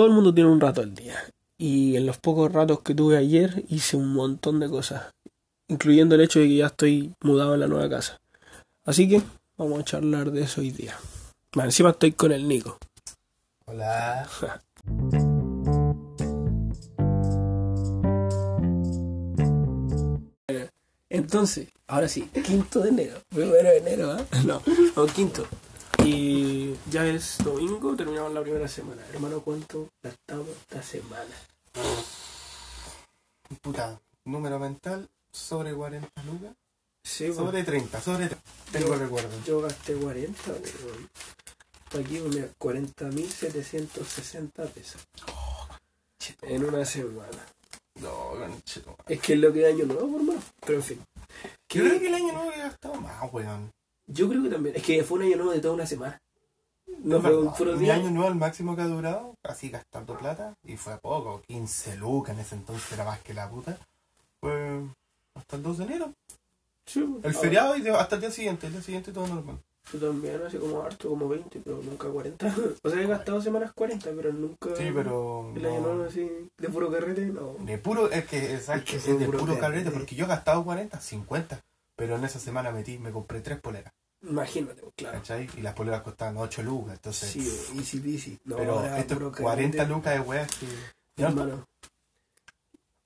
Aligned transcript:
todo 0.00 0.08
el 0.08 0.14
mundo 0.14 0.32
tiene 0.32 0.48
un 0.48 0.62
rato 0.62 0.80
al 0.80 0.94
día. 0.94 1.22
Y 1.58 1.94
en 1.94 2.06
los 2.06 2.16
pocos 2.16 2.50
ratos 2.50 2.80
que 2.80 2.94
tuve 2.94 3.18
ayer 3.18 3.66
hice 3.68 3.98
un 3.98 4.14
montón 4.14 4.58
de 4.58 4.70
cosas, 4.70 5.12
incluyendo 5.68 6.14
el 6.14 6.22
hecho 6.22 6.40
de 6.40 6.48
que 6.48 6.56
ya 6.56 6.68
estoy 6.68 7.12
mudado 7.20 7.52
en 7.52 7.60
la 7.60 7.66
nueva 7.66 7.90
casa. 7.90 8.18
Así 8.86 9.06
que 9.10 9.20
vamos 9.58 9.78
a 9.78 9.84
charlar 9.84 10.30
de 10.30 10.40
eso 10.40 10.62
hoy 10.62 10.70
día. 10.70 10.96
Bueno, 11.52 11.68
encima 11.68 11.90
estoy 11.90 12.12
con 12.12 12.32
el 12.32 12.48
Nico. 12.48 12.78
Hola. 13.66 14.26
Entonces, 21.10 21.68
ahora 21.88 22.08
sí, 22.08 22.22
quinto 22.42 22.80
de 22.80 22.88
enero. 22.88 23.18
Primero 23.28 23.68
de 23.68 23.76
enero, 23.76 24.12
¿ah? 24.12 24.24
No, 24.46 24.62
no, 24.96 25.06
quinto. 25.08 25.44
Y 26.04 26.74
ya 26.90 27.06
es 27.06 27.38
domingo, 27.44 27.94
terminamos 27.96 28.32
la 28.32 28.42
primera 28.42 28.66
semana. 28.68 29.02
Hermano, 29.12 29.40
¿cuánto 29.40 29.88
gastamos 30.02 30.48
esta 30.48 30.82
semana? 30.82 31.34
Puta, 33.62 34.00
número 34.24 34.58
mental, 34.58 35.08
sobre 35.30 35.74
40 35.74 36.22
lucas. 36.24 36.52
Sí, 37.02 37.24
pues, 37.26 37.36
Sobre 37.36 37.62
30, 37.64 38.00
sobre 38.00 38.26
30. 38.28 38.44
Tengo 38.72 38.94
recuerdo. 38.94 39.30
yo 39.46 39.60
gasté 39.60 39.94
40. 39.94 40.40
pero 40.44 40.62
Aquí, 42.02 42.20
mira, 42.20 42.48
40.760 42.58 44.68
pesos. 44.70 45.02
En 46.42 46.64
una 46.64 46.84
semana. 46.84 47.44
No, 48.00 48.30
conchito. 48.38 48.96
Es 49.06 49.20
que 49.20 49.32
es 49.34 49.40
lo 49.40 49.52
que 49.52 49.68
es 49.68 49.74
año 49.74 49.86
nuevo, 49.86 50.16
hermano. 50.18 50.40
Pero 50.64 50.78
en 50.78 50.84
fin. 50.84 51.04
Yo 51.68 51.82
creo 51.84 51.98
que 51.98 52.06
el 52.06 52.14
año 52.14 52.32
nuevo 52.32 52.52
he 52.52 52.58
gastado 52.58 52.94
más, 52.94 53.32
weón. 53.32 53.72
Yo 54.12 54.28
creo 54.28 54.42
que 54.42 54.50
también. 54.50 54.76
Es 54.76 54.82
que 54.82 55.02
fue 55.04 55.18
un 55.18 55.24
año 55.24 55.36
nuevo 55.36 55.52
de 55.52 55.60
toda 55.60 55.74
una 55.74 55.86
semana. 55.86 56.20
No 57.02 57.20
fue 57.20 57.36
un 57.36 57.78
Mi 57.78 57.90
año 57.90 58.10
nuevo, 58.10 58.28
el 58.28 58.34
máximo 58.34 58.76
que 58.76 58.82
ha 58.82 58.86
durado, 58.86 59.34
así 59.42 59.70
gastando 59.70 60.18
plata, 60.18 60.54
y 60.64 60.76
fue 60.76 60.98
poco, 60.98 61.40
15 61.46 61.96
lucas 61.96 62.34
en 62.34 62.40
ese 62.40 62.56
entonces, 62.56 62.92
era 62.92 63.04
más 63.04 63.20
que 63.20 63.32
la 63.32 63.48
puta. 63.48 63.78
Fue 64.40 64.80
hasta 65.34 65.56
el 65.56 65.62
2 65.62 65.78
de 65.78 65.84
enero. 65.84 66.12
Sí, 66.86 67.00
pues. 67.00 67.24
El 67.24 67.34
feriado 67.34 67.76
y 67.76 67.88
hasta 67.88 68.16
el 68.16 68.20
día 68.20 68.30
siguiente, 68.30 68.66
el 68.66 68.72
día 68.72 68.82
siguiente 68.82 69.12
todo 69.12 69.28
normal. 69.28 69.58
Yo 69.92 69.98
también, 69.98 70.40
hace 70.46 70.58
como 70.58 70.82
harto, 70.82 71.08
como 71.08 71.28
20, 71.28 71.60
pero 71.64 71.80
nunca 71.82 72.08
40. 72.08 72.54
O 72.82 72.90
sea, 72.90 73.00
he 73.00 73.06
gastado 73.06 73.40
semanas 73.40 73.72
40, 73.72 74.10
pero 74.14 74.32
nunca. 74.32 74.76
Sí, 74.76 74.90
pero. 74.94 75.52
El 75.56 75.66
año 75.66 75.80
nuevo 75.80 76.04
así, 76.04 76.28
de 76.58 76.68
puro 76.68 76.90
carrete, 76.90 77.26
no. 77.26 77.54
de 77.60 77.78
puro, 77.78 78.10
es 78.10 78.24
que 78.26 78.54
exacto, 78.54 78.84
que 78.90 78.96
es 78.96 79.06
de 79.06 79.26
puro 79.26 79.38
puro 79.38 79.54
carrete. 79.54 79.60
carrete, 79.60 79.90
porque 79.90 80.14
yo 80.14 80.26
he 80.26 80.28
gastado 80.28 80.64
40, 80.64 81.00
50, 81.00 81.60
pero 81.96 82.16
en 82.16 82.24
esa 82.24 82.38
semana 82.38 82.70
metí, 82.70 82.98
me 82.98 83.10
compré 83.10 83.40
tres 83.40 83.60
poleras, 83.60 83.92
Imagínate, 84.22 84.82
pues, 84.82 84.92
claro. 84.96 85.18
¿cachai? 85.18 85.48
Y 85.56 85.60
las 85.62 85.74
poleras 85.74 86.02
costaban 86.02 86.36
8 86.36 86.62
lucas, 86.62 86.94
entonces. 86.96 87.30
Sí, 87.30 87.40
easy 87.78 88.00
peasy. 88.00 88.38
No, 88.44 88.56
pero 88.56 88.84
esto 88.96 89.14
puro 89.14 89.30
es 89.30 89.36
40 89.40 89.76
carrete. 89.78 89.94
lucas 89.94 90.14
de 90.14 90.20
weas 90.20 90.50
que. 90.56 90.66
Hermano. 91.22 91.66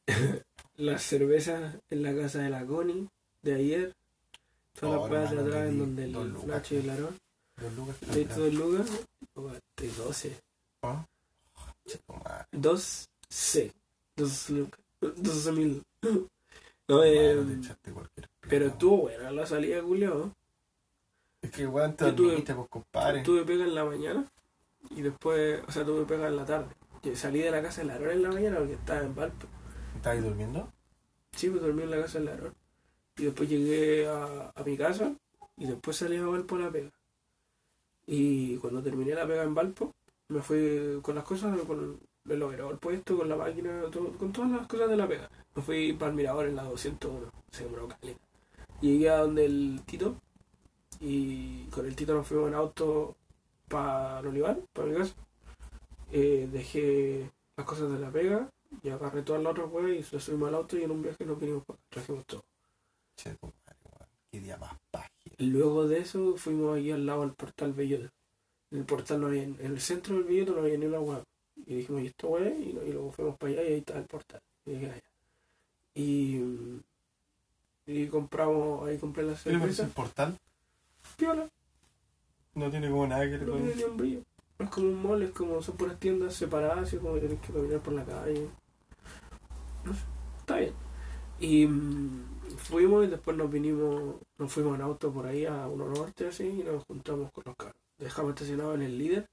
Las 0.76 1.02
cervezas 1.04 1.76
en 1.88 2.02
la 2.02 2.14
casa 2.14 2.40
de 2.40 2.50
la 2.50 2.64
Connie 2.66 3.08
de 3.42 3.54
ayer. 3.54 3.94
Todas 4.78 4.98
Oh, 4.98 5.02
las 5.02 5.10
weas 5.12 5.30
de 5.30 5.36
hermano, 5.36 5.48
atrás 5.56 5.68
en 5.68 5.78
donde 5.78 6.04
el. 6.04 6.46
Nacho 6.48 6.74
y 6.74 6.78
el 6.78 6.90
Aarón. 6.90 7.18
dos 7.60 7.72
lucas 7.74 7.96
la 8.02 8.34
dos 8.36 8.52
lucas. 8.54 8.90
o 9.34 9.42
gasté 9.44 9.88
12. 9.96 10.40
plata. 10.80 11.08
Chetumare. 11.86 12.46
2 12.50 13.08
C. 13.28 13.72
2 14.16 14.50
lucas. 14.50 14.80
12 15.00 15.52
mil. 15.52 15.82
No, 16.88 17.04
eh, 17.04 17.36
pero 18.48 18.66
estuvo 18.66 18.96
buena 19.02 19.30
la 19.30 19.46
salida, 19.46 19.80
Julio. 19.80 20.34
Es 21.44 21.50
que 21.50 21.66
weón, 21.66 21.94
te 21.94 22.04
dormiste, 22.28 22.54
pues 22.54 22.68
compadre. 22.68 23.22
Tuve 23.22 23.44
pega 23.44 23.64
en 23.64 23.74
la 23.74 23.84
mañana 23.84 24.24
y 24.90 25.02
después, 25.02 25.62
o 25.66 25.72
sea, 25.72 25.84
tuve 25.84 26.04
pega 26.06 26.28
en 26.28 26.36
la 26.36 26.44
tarde. 26.46 26.74
Yo 27.02 27.14
salí 27.16 27.40
de 27.40 27.50
la 27.50 27.62
casa 27.62 27.82
de 27.82 27.88
Larón 27.88 28.10
en 28.10 28.22
la 28.22 28.30
mañana 28.30 28.58
porque 28.58 28.74
estaba 28.74 29.00
en 29.02 29.14
Valpo. 29.14 29.46
¿Estás 29.96 30.12
ahí 30.14 30.20
durmiendo? 30.20 30.72
Sí, 31.32 31.50
pues 31.50 31.62
dormí 31.62 31.82
en 31.82 31.90
la 31.90 32.00
casa 32.00 32.18
de 32.18 32.24
Larón. 32.24 32.54
Y 33.16 33.24
después 33.24 33.48
llegué 33.48 34.08
a, 34.08 34.52
a 34.54 34.62
mi 34.64 34.76
casa 34.76 35.12
y 35.56 35.66
después 35.66 35.96
salí 35.96 36.16
a 36.16 36.26
Valpo 36.26 36.56
a 36.56 36.60
la 36.60 36.70
pega. 36.70 36.90
Y 38.06 38.56
cuando 38.58 38.82
terminé 38.82 39.14
la 39.14 39.26
pega 39.26 39.42
en 39.42 39.54
Valpo, 39.54 39.92
me 40.28 40.40
fui 40.40 40.98
con 41.02 41.14
las 41.14 41.24
cosas, 41.24 41.58
con 41.62 41.98
el 42.28 42.42
overol 42.42 42.78
puesto, 42.78 43.16
con 43.18 43.28
la 43.28 43.36
máquina, 43.36 43.82
todo- 43.90 44.12
con 44.16 44.32
todas 44.32 44.50
las 44.50 44.66
cosas 44.66 44.88
de 44.88 44.96
la 44.96 45.06
pega. 45.08 45.30
Me 45.54 45.62
fui 45.62 45.92
para 45.92 46.10
el 46.10 46.16
mirador 46.16 46.46
en 46.46 46.56
la 46.56 46.64
201, 46.64 47.30
se 47.50 47.64
demoró 47.64 47.88
caleta. 47.88 48.20
Llegué 48.80 49.10
a 49.10 49.18
donde 49.18 49.44
el 49.46 49.80
Tito 49.86 50.16
y 51.04 51.64
con 51.70 51.84
el 51.86 51.94
nos 52.06 52.26
fuimos 52.26 52.48
en 52.48 52.54
auto 52.54 53.14
para 53.68 54.20
el 54.20 54.26
Olivar, 54.28 54.58
para 54.72 54.88
mi 54.88 54.96
casa. 54.96 55.14
Eh, 56.10 56.48
dejé 56.50 57.30
las 57.56 57.66
cosas 57.66 57.90
de 57.92 57.98
la 57.98 58.10
pega 58.10 58.48
y 58.82 58.88
agarré 58.88 59.22
todas 59.22 59.42
las 59.42 59.52
otras 59.52 59.70
weas 59.70 60.10
y 60.10 60.14
nos 60.14 60.24
subimos 60.24 60.48
al 60.48 60.54
auto 60.54 60.78
y 60.78 60.82
en 60.82 60.90
un 60.90 61.02
viaje 61.02 61.24
nos 61.26 61.38
vinimos 61.38 61.64
para 61.64 61.78
trajimos 61.90 62.24
todo. 62.24 62.44
Weón. 63.42 63.54
Qué 64.30 64.40
día 64.40 64.56
más 64.56 64.72
página. 64.90 65.36
Luego 65.38 65.86
de 65.86 65.98
eso 65.98 66.36
fuimos 66.36 66.76
ahí 66.76 66.90
al 66.90 67.04
lado 67.04 67.20
del 67.20 67.32
portal 67.34 67.72
Belloto. 67.74 68.10
En 68.70 68.78
el 68.78 68.84
portal 68.84 69.20
no 69.20 69.26
había, 69.26 69.42
en 69.42 69.58
el 69.60 69.80
centro 69.80 70.14
del 70.14 70.24
Belloto 70.24 70.52
no 70.54 70.60
había 70.62 70.78
ni 70.78 70.86
una 70.86 71.00
wea. 71.00 71.22
Y 71.66 71.74
dijimos, 71.76 72.02
¿y 72.02 72.06
esto 72.06 72.28
wea? 72.28 72.48
Y, 72.50 72.70
y 72.70 72.92
luego 72.92 73.12
fuimos 73.12 73.36
para 73.36 73.52
allá 73.52 73.62
y 73.62 73.66
ahí 73.66 73.78
está 73.78 73.98
el 73.98 74.06
portal. 74.06 74.40
Y 74.66 74.70
dije, 74.72 74.90
"Ah, 74.90 74.96
ya". 74.96 76.00
Y, 76.02 76.36
mm, 76.38 76.80
y 77.86 78.06
compramos, 78.08 78.88
ahí 78.88 78.98
compré 78.98 79.22
la 79.24 79.34
¿Qué 79.34 79.50
le 79.52 79.58
parece 79.58 79.76
cerveza. 79.76 79.82
el 79.84 79.90
portal? 79.90 80.38
Piola, 81.16 81.48
No 82.54 82.70
tiene 82.70 82.90
como 82.90 83.06
nada 83.06 83.24
que 83.24 83.38
le 83.38 83.46
no 83.46 83.54
tiene 83.54 83.74
ni 83.74 83.82
un 83.84 83.96
brillo. 83.96 84.20
Es 84.58 84.68
como 84.70 84.88
un 84.88 85.02
mall, 85.02 85.22
es 85.22 85.30
como 85.30 85.60
son 85.62 85.76
puras 85.76 85.98
tiendas 85.98 86.34
separadas, 86.34 86.78
así 86.84 86.96
como 86.96 87.14
que 87.14 87.20
tenés 87.20 87.40
que 87.40 87.52
caminar 87.52 87.80
por 87.80 87.92
la 87.94 88.04
calle. 88.04 88.48
No 89.84 89.92
sé, 89.92 90.00
está 90.38 90.56
bien. 90.58 90.74
Y 91.40 91.66
mm, 91.66 92.24
fuimos 92.56 93.04
y 93.04 93.08
después 93.08 93.36
nos 93.36 93.50
vinimos, 93.50 94.16
nos 94.38 94.52
fuimos 94.52 94.76
en 94.76 94.82
auto 94.82 95.12
por 95.12 95.26
ahí 95.26 95.44
a 95.44 95.66
uno 95.66 95.88
norte 95.88 96.28
así 96.28 96.44
y 96.44 96.62
nos 96.62 96.84
juntamos 96.84 97.30
con 97.32 97.44
los 97.46 97.56
carros. 97.56 97.76
Dejamos 97.98 98.30
estacionado 98.30 98.74
en 98.74 98.82
el 98.82 98.98
líder 98.98 99.28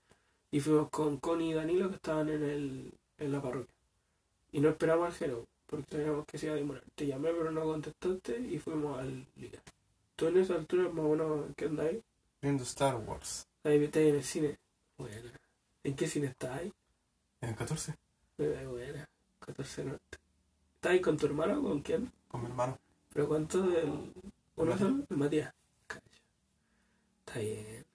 y 0.49 0.59
fuimos 0.59 0.89
con 0.89 1.17
Connie 1.17 1.51
y 1.51 1.53
Danilo 1.53 1.89
que 1.89 1.95
estaban 1.95 2.29
en 2.29 2.43
el 2.43 2.93
en 3.19 3.31
la 3.31 3.41
parroquia. 3.41 3.73
Y 4.51 4.59
no 4.59 4.69
esperamos 4.69 5.07
al 5.07 5.13
Jero, 5.13 5.45
porque 5.67 5.91
sabíamos 5.91 6.25
que 6.25 6.37
se 6.37 6.47
iba 6.47 6.55
a 6.55 6.57
demorar. 6.57 6.83
Te 6.95 7.07
llamé 7.07 7.29
pero 7.31 7.51
no 7.51 7.63
contestaste 7.63 8.39
y 8.39 8.59
fuimos 8.59 8.99
al 8.99 9.25
líder. 9.35 9.61
Tú 10.21 10.27
en 10.27 10.37
esa 10.37 10.53
altura 10.53 10.87
más 10.89 11.03
o 11.03 11.09
menos, 11.09 11.47
¿en 11.47 11.53
qué 11.55 11.81
ahí? 11.81 12.03
Viendo 12.43 12.61
Star 12.61 12.95
Wars. 12.95 13.47
Ahí 13.63 13.89
en 13.91 14.15
el 14.15 14.23
cine. 14.23 14.59
Buena. 14.95 15.31
¿En 15.83 15.95
qué 15.95 16.05
cine 16.05 16.27
está 16.27 16.57
ahí? 16.57 16.71
En 17.41 17.49
el 17.49 17.55
14, 17.55 17.95
Buena, 18.37 18.69
buena. 18.69 19.09
14 19.39 19.83
norte. 19.83 20.19
¿Estás 20.75 20.91
ahí 20.91 21.01
con 21.01 21.17
tu 21.17 21.25
hermano 21.25 21.59
o 21.59 21.63
con 21.63 21.81
quién? 21.81 22.11
con 22.27 22.41
mi 22.41 22.49
hermano. 22.49 22.77
¿Pero 23.11 23.27
cuánto? 23.27 23.63
El, 23.75 24.13
¿Uno 24.57 24.77
solo? 24.77 25.03
El 25.09 25.17
Matías. 25.17 25.55
Cacha. 25.87 26.03
Está 27.25 27.39
bien. 27.39 27.85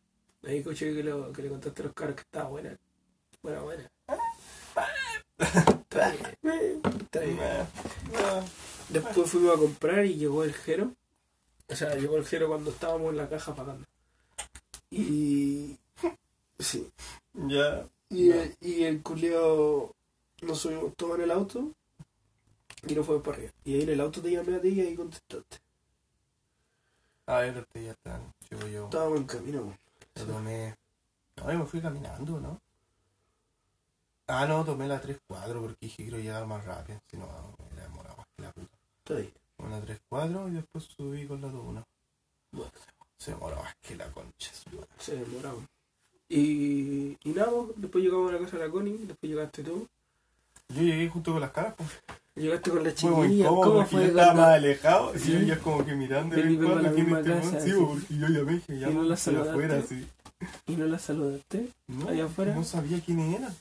Ahí 0.43 0.58
escuché 0.58 0.94
que, 0.94 1.04
lo, 1.04 1.32
que 1.32 1.43
le 1.43 1.48
contaste 1.48 1.81
a 1.81 1.84
los 1.84 1.94
caros 1.94 2.16
que 2.16 2.22
estaba 2.22 2.48
buena. 2.48 2.76
Buena, 3.41 3.62
buena. 3.62 3.91
Está 5.38 6.10
bien. 6.10 6.82
Está 7.03 7.20
bien. 7.20 7.38
Después 8.88 9.31
fuimos 9.31 9.56
a 9.56 9.60
comprar 9.60 10.04
y 10.04 10.16
llegó 10.16 10.43
el 10.43 10.53
Jero. 10.53 10.91
O 11.69 11.75
sea, 11.77 11.94
llegó 11.97 12.16
el 12.16 12.47
cuando 12.47 12.71
estábamos 12.71 13.10
en 13.10 13.16
la 13.16 13.28
caja 13.28 13.54
pagando. 13.54 13.87
Y. 14.91 15.77
Sí. 16.59 16.91
Ya. 17.34 17.87
Y, 18.09 18.28
No. 18.28 18.34
el- 18.41 18.56
y 18.60 18.84
el 18.84 19.03
culeo 19.03 19.94
nos 20.43 20.59
subimos 20.59 20.94
todos 20.97 21.16
en 21.16 21.22
el 21.25 21.31
auto 21.32 21.72
y 22.87 22.94
nos 22.94 23.05
fuimos 23.05 23.25
para 23.25 23.37
arriba. 23.38 23.53
Y 23.65 23.75
ahí 23.75 23.82
en 23.82 23.88
el 23.91 24.00
auto 24.00 24.22
te 24.22 24.31
llamé 24.31 24.56
a 24.56 24.60
ti 24.60 24.69
y 24.69 24.81
ahí 24.81 24.94
contestaste. 24.94 25.59
A 27.26 27.41
ver, 27.41 27.59
ustedes 27.59 27.87
ya 27.87 27.93
están. 27.93 28.32
Llevo 28.50 28.69
yo. 28.69 28.84
Estábamos 28.84 29.19
en 29.19 29.26
camino. 29.26 29.78
Yo 30.15 30.25
tomé. 30.26 30.75
No, 31.37 31.53
yo 31.53 31.59
me 31.59 31.66
fui 31.66 31.81
caminando, 31.81 32.41
¿no? 32.41 32.60
Ah, 34.29 34.46
no, 34.46 34.64
tomé 34.64 34.87
la 34.88 35.00
3-4 35.00 35.61
porque 35.61 35.76
dije 35.81 36.02
quiero 36.05 36.19
llegar 36.19 36.46
más 36.46 36.64
rápido. 36.64 37.00
Si 37.11 37.17
no, 37.17 37.26
me 37.75 37.82
demoraba 37.82 38.17
más 38.17 38.26
que 38.37 38.43
la 38.43 38.52
puta. 38.52 38.76
Está 38.99 39.14
bien. 39.14 39.32
Una 39.58 39.81
3-4 39.81 40.49
y 40.50 40.55
después 40.55 40.85
subí 40.85 41.26
con 41.26 41.41
la 41.41 41.49
2-1. 41.49 41.85
Bueno, 42.53 42.70
Se 43.19 43.31
demoró 43.32 43.56
más 43.56 43.75
que 43.81 43.97
la 43.97 44.06
concha. 44.11 44.50
se 44.99 45.17
demoraba. 45.17 45.58
Y, 46.29 47.17
y 47.23 47.31
nada, 47.35 47.50
después 47.76 48.03
llegamos 48.05 48.31
a 48.31 48.35
la 48.35 48.41
casa 48.41 48.58
de 48.58 48.67
la 48.67 48.70
Connie, 48.73 48.99
después 49.06 49.31
llegaste 49.31 49.62
tú. 49.62 49.87
Yo 50.69 50.82
llegué 50.82 51.08
junto 51.08 51.32
con 51.32 51.41
las 51.41 51.53
caras, 51.53 51.75
pues. 51.76 51.88
Llegaste 52.35 52.70
con 52.70 52.85
la 52.85 52.91
Fue 52.91 53.11
muy 53.11 53.26
chiquilla. 53.29 53.44
incómodo 53.44 53.62
¿Cómo 53.70 53.75
porque 53.81 53.91
yo 53.94 53.99
fue 53.99 54.06
estaba 54.08 54.26
cuando- 54.26 54.43
más 54.43 54.50
alejado. 54.56 55.14
Y 55.14 55.19
Sí. 55.20 55.32
yo 55.32 55.41
ya 55.41 55.59
como 55.61 55.87
que 55.87 55.94
mirando 55.94 56.37
en 56.37 56.56
cuando 56.56 56.82
la 56.82 56.93
quién 56.93 57.05
misma 57.06 57.20
este 57.20 57.32
casa, 57.32 57.61
Sí, 57.61 57.73
porque 57.79 58.14
yo 58.19 58.29
llamé 58.29 58.52
dije, 58.55 58.79
ya 58.79 58.91
Y 58.91 58.94
no 58.94 59.02
la 59.05 59.14
estoy 59.14 59.37
afuera, 59.37 59.69
saludaste. 59.82 59.94
sí. 59.94 60.06
y 60.67 60.76
no 60.76 60.85
la 60.87 60.99
saludaste? 60.99 61.69
No, 61.87 62.09
Allá 62.09 62.25
afuera. 62.26 62.55
no 62.55 62.64
sabía 62.64 63.00
quiénes 63.00 63.38
eran. 63.38 63.55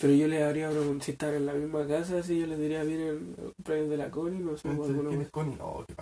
Pero 0.00 0.12
yo 0.12 0.28
le 0.28 0.42
habría 0.42 0.68
preguntado 0.70 1.00
si 1.00 1.16
en 1.36 1.46
la 1.46 1.54
misma 1.54 1.86
casa, 1.86 2.22
si 2.22 2.40
yo 2.40 2.46
les 2.46 2.58
diría 2.58 2.82
bien 2.82 3.00
el 3.00 3.52
cumpleaños 3.54 3.90
de 3.90 3.96
la 3.96 4.10
Connie, 4.10 4.40
no 4.40 4.56
sé, 4.56 4.68
alguna 4.68 5.08
¿Quién 5.08 5.22
es 5.22 5.30
Connie? 5.30 5.56
No, 5.56 5.84
qué. 5.86 5.94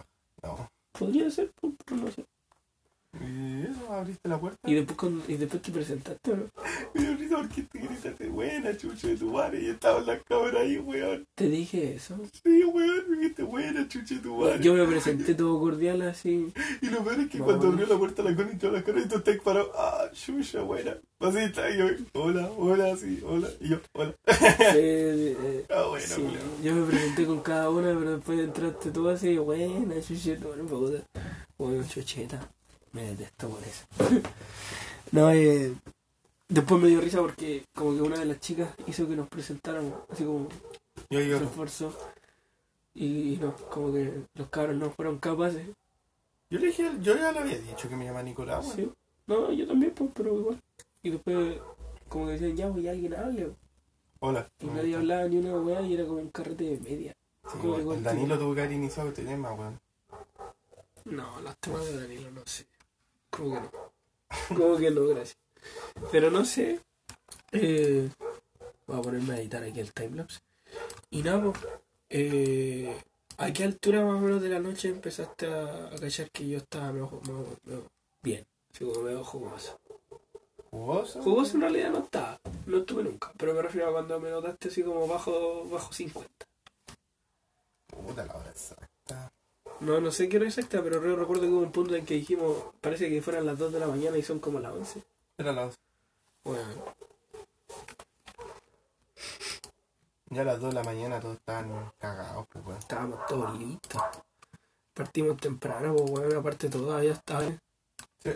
No. 0.43 0.71
Podría 0.93 1.31
ser, 1.31 1.53
pues, 1.61 1.75
pero 1.85 2.01
no 2.03 2.11
sé. 2.11 2.25
Y 3.21 3.63
eso, 3.63 3.93
abriste 3.93 4.29
la 4.29 4.39
puerta. 4.41 4.59
Y 4.69 4.75
después, 4.75 4.97
cuando- 4.99 5.25
y 5.29 5.37
después 5.37 5.63
te 5.63 5.71
presentaste, 5.73 6.37
¿no? 6.37 6.45
Me 6.95 7.01
dio 7.03 7.17
risa 7.17 7.37
porque 7.37 7.63
te 7.63 7.79
gritaste, 7.79 8.29
buena, 8.29 8.77
chucha 8.77 9.09
de 9.09 9.17
tu 9.17 9.31
madre. 9.33 9.63
Y 9.63 9.67
estaba 9.71 10.01
en 10.01 10.07
la 10.07 10.19
cámara 10.21 10.61
ahí, 10.61 10.79
weón. 10.79 11.25
Te 11.35 11.49
dije 11.49 11.95
eso. 11.95 12.19
Sí, 12.43 12.65
weón, 12.65 13.11
me 13.11 13.17
dijiste, 13.19 13.43
buena, 13.43 13.87
chucha 13.89 14.15
de 14.17 14.21
tu 14.21 14.37
madre. 14.37 14.61
Yo 14.63 14.75
me 14.75 14.85
presenté 14.87 15.35
todo 15.35 15.59
cordial 15.61 16.03
así. 16.03 16.53
Y 16.83 16.87
lo 16.87 17.05
peor 17.05 17.21
es 17.21 17.29
que 17.31 17.39
No, 17.39 17.45
cuando 17.45 17.69
abrió 17.69 17.87
la 17.87 17.99
puerta 17.99 18.23
la 18.23 18.35
Connie 18.35 18.55
y 18.55 18.59
toda 18.59 18.73
la 18.75 18.83
cara 18.85 19.01
y 19.01 19.09
tú 19.09 19.17
estás 19.17 19.37
parado, 19.39 19.71
ah, 19.79 20.11
chucha, 20.13 20.61
buena. 20.63 20.97
Así 21.21 21.39
está, 21.39 21.71
y 21.71 21.79
yo, 21.79 21.87
hola, 22.13 22.51
hola, 22.59 22.97
sí, 22.97 23.21
hola. 23.25 23.49
Y 23.61 23.69
yo, 23.71 23.79
hola. 23.95 24.15
Eh, 24.27 25.37
eh, 25.41 25.65
Ah, 25.71 25.87
bueno, 25.89 26.07
sí, 26.07 26.23
yo 26.63 26.75
me 26.75 26.87
presenté 26.87 27.25
con 27.25 27.41
cada 27.41 27.71
una, 27.71 27.97
pero 27.99 28.17
después 28.17 28.39
entraste 28.41 28.91
tú 28.91 29.09
así, 29.09 29.37
buena, 29.39 30.01
chucheta, 30.03 30.47
bueno, 30.47 30.65
puta. 30.65 30.99
Bueno, 31.57 31.85
chucheta. 31.89 32.51
Me 32.95 33.03
detesto 33.03 33.49
por 33.49 33.63
eso. 33.63 33.85
no, 35.13 35.31
eh, 35.33 35.75
después 36.49 36.81
me 36.81 36.89
dio 36.89 37.01
risa 37.01 37.19
porque 37.19 37.65
como 37.75 37.95
que 37.95 38.03
una 38.03 38.19
de 38.19 38.25
las 38.25 38.41
chicas 38.41 38.71
hizo 38.87 39.09
que 39.09 39.17
nos 39.17 39.29
presentáramos, 39.29 39.93
así 40.09 40.25
como 40.25 40.49
Yo 41.11 41.19
se 41.21 41.45
esforzó. 41.45 41.93
Y, 42.95 43.35
y 43.35 43.37
no, 43.39 43.57
como 43.69 43.93
que 43.93 44.23
los 44.35 44.49
cabros 44.49 44.77
no 44.77 44.91
fueron 44.91 45.19
capaces. 45.19 45.67
yo 46.49 46.59
le 46.61 46.67
dije, 46.69 46.89
yo 47.01 47.17
ya 47.17 47.33
le 47.33 47.41
había 47.41 47.59
dicho 47.59 47.89
que 47.89 47.97
me 47.97 48.05
llama 48.05 48.23
Nicolás. 48.23 48.73
Sí. 48.77 48.89
No, 49.27 49.51
yo 49.51 49.67
también, 49.67 49.93
pues, 49.93 50.11
pero 50.15 50.39
igual. 50.39 50.63
Y 51.03 51.11
después, 51.11 51.59
como 52.09 52.27
que 52.27 52.33
decían, 52.33 52.57
ya, 52.57 52.71
pues, 52.71 52.85
ya 52.85 52.93
alguien 52.93 53.15
hable. 53.15 53.51
Hola. 54.21 54.49
Y 54.61 54.67
nadie 54.67 54.95
hablaba 54.95 55.27
ni 55.27 55.39
una 55.39 55.59
weá 55.59 55.83
y 55.83 55.95
era 55.95 56.07
como 56.07 56.21
un 56.21 56.31
carrete 56.31 56.65
de 56.65 56.79
media. 56.79 57.13
Sí, 57.43 57.59
Como 57.59 57.73
weón, 57.73 57.81
igual 57.81 57.99
el 57.99 58.05
Danilo 58.05 58.39
tuvo 58.39 58.55
que 58.55 58.61
haber 58.61 58.73
iniciado 58.73 59.09
este 59.09 59.25
tema, 59.25 59.53
weón. 59.53 59.81
No, 61.07 61.41
las 61.41 61.57
temas 61.59 61.85
de 61.85 62.01
Danilo 62.01 62.31
no 62.31 62.43
sé. 62.47 62.67
Como 63.37 63.55
que 63.55 63.61
no. 63.61 63.71
Como 64.57 64.77
que 64.77 64.91
no, 64.91 65.07
gracias. 65.09 65.37
Pero 66.13 66.31
no 66.31 66.45
sé. 66.45 66.81
Eh, 67.53 68.09
voy 68.87 68.99
a 68.99 69.03
ponerme 69.03 69.35
a 69.35 69.39
editar 69.41 69.63
aquí 69.63 69.81
el 69.81 69.93
timelapse. 69.93 70.41
Y 71.11 71.23
nada, 71.23 71.43
pues, 71.53 71.59
eh, 72.11 72.97
¿a 73.39 73.53
qué 73.53 73.65
altura 73.65 74.05
más 74.05 74.17
o 74.17 74.21
menos 74.21 74.43
de 74.43 74.49
la 74.49 74.59
noche 74.59 74.89
empezaste 74.89 75.47
a, 75.47 75.87
a 75.95 75.99
cachar 75.99 76.31
que 76.31 76.49
yo 76.49 76.59
estaba 76.59 76.93
medio, 76.93 77.11
medio- 77.23 77.57
medio 77.65 77.91
bien? 78.23 78.45
Así 78.73 78.85
como 78.85 79.03
medio 79.03 79.23
jugoso. 79.25 79.79
¿Jugoso? 80.71 81.23
Jugoso 81.23 81.55
en 81.55 81.61
realidad 81.61 81.91
no 81.91 81.99
estaba. 82.01 82.41
No 82.67 82.79
estuve 82.79 83.05
nunca. 83.05 83.33
Pero 83.39 83.55
me 83.55 83.63
refiero 83.63 83.89
a 83.89 83.93
cuando 83.93 84.19
me 84.19 84.31
notaste 84.31 84.69
así 84.69 84.83
como 84.83 85.07
bajo, 85.07 85.65
bajo 85.69 85.93
50. 85.93 86.29
Puta 87.87 88.27
la 88.27 88.35
hora 88.35 88.51
exacta. 88.51 89.33
No, 89.85 90.01
no 90.01 90.11
sé 90.11 90.29
qué 90.29 90.37
hora 90.39 90.47
exacta, 90.47 90.83
pero 90.83 90.99
re- 91.01 91.15
recuerdo 91.17 91.43
que 91.43 91.49
hubo 91.49 91.61
un 91.61 91.73
punto 91.73 91.95
en 91.95 92.07
que 92.07 92.15
dijimos, 92.15 92.57
parece 92.81 93.09
que 93.11 93.21
fueran 93.23 93.45
las 93.47 93.59
2 93.59 93.73
de 93.73 93.81
la 93.81 93.87
mañana 93.87 94.17
y 94.17 94.23
son 94.23 94.39
como 94.39 94.59
las 94.61 94.73
11. 94.73 95.03
Era 95.37 95.53
las 95.53 95.75
Bueno, 96.45 96.69
Ya 100.31 100.43
a 100.43 100.45
las 100.45 100.61
2 100.61 100.71
de 100.71 100.75
la 100.75 100.85
mañana 100.85 101.21
todos 101.21 101.37
estaban 101.37 101.93
cagados, 101.99 102.47
pues, 102.51 102.65
weón. 102.65 102.79
estábamos 102.79 103.27
todos 103.27 103.59
listos. 103.59 104.03
Partimos 104.95 105.37
temprano, 105.39 105.95
pues 105.97 106.11
bueno, 106.11 106.39
aparte 106.41 106.69
todavía 106.71 107.13
estaba. 107.13 107.45
¿eh? 107.45 107.59
Sí. 108.23 108.31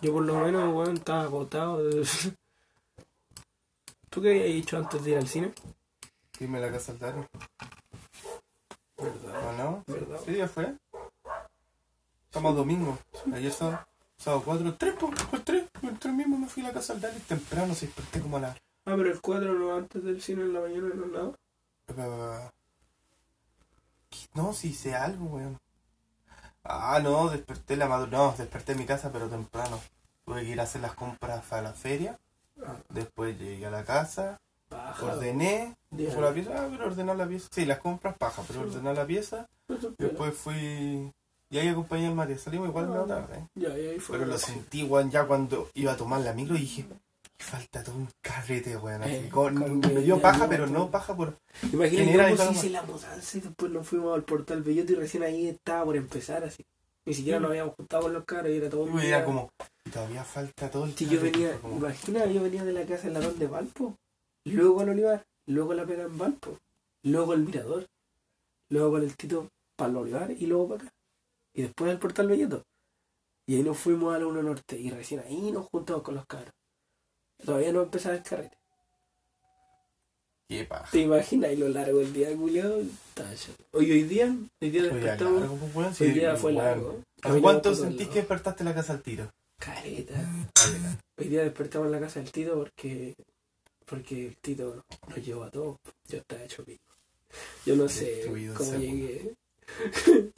Yo 0.00 0.12
por 0.12 0.24
lo 0.24 0.34
menos, 0.38 0.72
weón, 0.74 0.96
estaba 0.96 1.22
agotado. 1.22 1.82
¿Tú 4.10 4.22
qué 4.22 4.28
habías 4.30 4.46
dicho 4.46 4.76
antes 4.78 5.02
de 5.02 5.10
ir 5.10 5.16
al 5.18 5.26
cine? 5.28 5.52
Dime 6.38 6.60
la 6.60 6.70
casa 6.70 6.92
al. 6.92 7.26
¿Verdad? 8.96 9.48
¿O 9.48 9.52
no? 9.52 9.82
¿Verdad? 9.88 10.20
Sí, 10.24 10.36
ya 10.36 10.46
fue. 10.46 10.76
Estamos 12.34 12.56
domingo. 12.56 12.98
Ayer 13.32 13.52
sábado, 13.52 13.86
sábado 14.16 14.42
4, 14.44 14.74
3, 14.76 14.94
pues, 14.98 15.12
pues 15.30 15.44
3. 15.44 15.64
El 15.82 15.98
3 16.00 16.14
mismo 16.14 16.36
me 16.36 16.48
fui 16.48 16.64
a 16.64 16.66
la 16.66 16.72
casa 16.72 16.92
al 16.94 17.00
Dario 17.00 17.20
temprano, 17.28 17.74
se 17.76 17.86
desperté 17.86 18.20
como 18.20 18.38
a 18.38 18.40
las. 18.40 18.56
Ah, 18.86 18.94
pero 18.96 19.08
el 19.12 19.20
4 19.20 19.54
no 19.54 19.72
antes 19.72 20.02
del 20.02 20.20
cine 20.20 20.42
en 20.42 20.52
la 20.52 20.60
mañana 20.60 20.88
no 20.96 21.06
nada. 21.96 22.52
eh, 24.10 24.26
No, 24.34 24.52
sí 24.52 24.70
hice 24.70 24.96
algo, 24.96 25.26
weón. 25.26 25.58
Ah, 26.64 26.98
no, 27.00 27.28
desperté 27.30 27.76
la 27.76 27.86
madrugada. 27.86 28.26
No, 28.32 28.34
desperté 28.36 28.72
en 28.72 28.78
mi 28.78 28.84
casa, 28.84 29.12
pero 29.12 29.28
temprano. 29.28 29.80
Tuve 30.24 30.42
que 30.42 30.48
ir 30.50 30.60
a 30.60 30.64
hacer 30.64 30.80
las 30.80 30.94
compras 30.94 31.52
a 31.52 31.62
la 31.62 31.72
feria. 31.72 32.18
Ah, 32.66 32.78
Después 32.88 33.38
llegué 33.38 33.66
a 33.66 33.70
la 33.70 33.84
casa, 33.84 34.40
baja. 34.68 35.04
ordené. 35.06 35.76
Fue 35.90 36.20
la 36.20 36.32
pieza, 36.32 36.50
ah, 36.56 36.66
pero 36.68 36.86
ordenar 36.86 37.14
la 37.16 37.28
pieza. 37.28 37.48
Sí, 37.52 37.64
las 37.64 37.78
compras, 37.78 38.16
paja, 38.18 38.42
pero 38.48 38.62
ordenar 38.62 38.96
la 38.96 39.06
pieza. 39.06 39.48
Después 39.98 40.34
fui. 40.36 41.12
Y 41.54 41.58
ahí 41.58 41.68
acompañé 41.68 42.08
al 42.08 42.16
María. 42.16 42.36
Salimos 42.36 42.68
igual 42.68 42.88
medio 42.88 43.04
tarde. 43.04 43.46
Ya, 43.54 43.78
y 43.78 43.86
ahí 43.86 44.00
fue. 44.00 44.18
Pero 44.18 44.28
lo 44.28 44.36
sentí, 44.38 44.82
weón, 44.82 45.08
ya 45.08 45.24
cuando 45.24 45.70
iba 45.74 45.92
a 45.92 45.96
tomar 45.96 46.20
la 46.20 46.32
micro 46.32 46.56
y 46.56 46.62
dije, 46.62 46.82
"Me 46.82 46.96
falta 47.38 47.84
todo 47.84 47.94
un 47.94 48.08
carrete, 48.20 48.76
weón. 48.76 49.04
Eh, 49.04 49.30
me 49.62 50.00
dio 50.00 50.16
ya 50.16 50.22
paja, 50.22 50.38
no, 50.38 50.48
pero 50.48 50.66
no 50.66 50.90
paja 50.90 51.16
por. 51.16 51.36
Imagínate 51.72 52.36
cómo 52.36 52.50
hice 52.50 52.70
la 52.70 52.82
mudanza 52.82 53.38
y 53.38 53.40
después 53.40 53.70
nos 53.70 53.86
fuimos 53.86 54.16
al 54.16 54.24
portal 54.24 54.64
Belloto 54.64 54.94
y 54.94 54.96
recién 54.96 55.22
ahí 55.22 55.46
estaba 55.46 55.84
por 55.84 55.96
empezar 55.96 56.42
así. 56.42 56.64
Ni 57.06 57.14
siquiera 57.14 57.38
nos 57.38 57.50
habíamos 57.50 57.76
juntado 57.76 58.02
con 58.02 58.14
los 58.14 58.24
caros 58.24 58.50
y 58.50 58.56
era 58.56 58.68
todo 58.68 58.82
un 58.82 59.00
Y 59.00 59.06
era 59.06 59.24
como, 59.24 59.50
todavía 59.92 60.24
falta 60.24 60.68
todo 60.72 60.86
el 60.86 60.96
Si 60.96 61.04
yo 61.04 61.18
carrete", 61.18 61.38
venía, 61.38 61.56
como, 61.60 61.76
imagina, 61.76 62.26
yo 62.26 62.42
venía 62.42 62.64
de 62.64 62.72
la 62.72 62.84
casa 62.84 63.06
en 63.06 63.14
la 63.14 63.20
de 63.20 63.46
Valpo, 63.46 63.94
luego 64.44 64.80
al 64.80 64.88
Olivar, 64.88 65.24
luego 65.46 65.72
la 65.74 65.84
pega 65.86 66.02
en 66.02 66.18
Valpo, 66.18 66.58
luego 67.04 67.30
al 67.30 67.44
Mirador, 67.44 67.86
luego 68.70 68.90
con 68.90 69.04
el 69.04 69.16
Tito 69.16 69.48
para 69.76 69.90
el 69.90 69.96
Olivar 69.98 70.32
y 70.32 70.46
luego 70.46 70.70
para 70.70 70.82
acá. 70.82 70.93
Y 71.54 71.62
después 71.62 71.90
al 71.90 71.98
portal 71.98 72.28
Belloto. 72.28 72.64
Y 73.46 73.56
ahí 73.56 73.62
nos 73.62 73.78
fuimos 73.78 74.14
a 74.14 74.18
la 74.18 74.26
1 74.26 74.42
Norte 74.42 74.78
y 74.78 74.90
recién 74.90 75.20
ahí 75.20 75.52
nos 75.52 75.66
juntamos 75.66 76.02
con 76.02 76.14
los 76.14 76.26
caros. 76.26 76.52
Todavía 77.44 77.72
no 77.72 77.82
empezaba 77.82 78.16
el 78.16 78.22
carrete. 78.22 78.56
Qué 80.48 80.64
paja. 80.64 80.90
¿Te 80.90 81.00
imaginas? 81.00 81.52
Y 81.52 81.56
lo 81.56 81.68
largo 81.68 82.00
el 82.00 82.12
día, 82.12 82.34
culiado. 82.36 82.82
Hoy, 83.72 83.90
hoy 83.92 84.02
día, 84.02 84.34
hoy 84.60 84.70
día 84.70 84.82
despertamos. 84.82 85.40
largo, 85.40 85.56
pues, 85.72 86.00
hoy 86.00 86.10
día 86.10 86.36
fue 86.36 86.52
weón. 86.52 86.64
largo. 86.64 86.90
¿Hace 86.90 87.20
Caminamos 87.20 87.42
cuánto 87.42 87.74
sentís 87.74 88.08
que 88.08 88.14
despertaste 88.14 88.64
la 88.64 88.74
casa 88.74 88.92
al 88.94 89.02
tiro? 89.02 89.30
Caleta. 89.58 90.14
Vale, 90.14 90.98
Hoy 91.16 91.28
día 91.28 91.42
despertamos 91.42 91.86
en 91.86 91.92
la 91.92 92.00
casa 92.00 92.20
del 92.20 92.32
Tito 92.32 92.54
porque 92.54 93.14
porque 93.86 94.26
el 94.26 94.36
Tito 94.38 94.84
nos 95.08 95.24
llevó 95.24 95.44
a 95.44 95.50
todos. 95.50 95.76
Yo 96.08 96.18
estaba 96.18 96.42
hecho 96.42 96.64
pico. 96.64 96.82
Yo 97.64 97.76
no 97.76 97.88
sé 97.88 98.16
Destruido 98.16 98.54
cómo 98.54 98.74
llegué. 98.74 99.34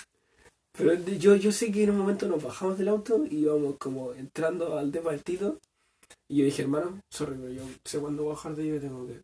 Pero 0.77 0.95
yo, 0.95 1.37
yo 1.37 1.53
sé 1.53 1.73
que 1.73 1.85
en 1.85 1.91
un 1.91 1.99
momento 1.99 2.27
nos 2.27 2.43
bajamos 2.43 2.77
del 2.79 2.89
auto 2.89 3.25
y 3.27 3.37
íbamos 3.39 3.77
como 3.79 4.13
entrando 4.13 4.77
al 4.79 4.93
depa 4.93 5.11
del 5.13 5.23
Tito. 5.23 5.59
Y 6.29 6.39
yo 6.39 6.45
dije, 6.45 6.63
hermano, 6.63 7.01
sorry, 7.11 7.37
pero 7.37 7.51
yo 7.53 7.63
sé 7.85 7.99
cuándo 7.99 8.25
voy 8.25 8.33
a 8.33 8.35
bajar 8.35 8.55
de 8.57 8.63
ahí 8.63 8.77
y 8.77 8.81
tengo 8.81 9.07
que. 9.07 9.23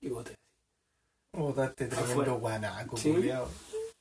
Y 0.00 0.08
boté. 0.08 0.36
Botaste 1.32 1.86
tremendo 1.86 2.38
guanaco, 2.38 2.96
Sí. 2.96 3.10
culiao. 3.12 3.48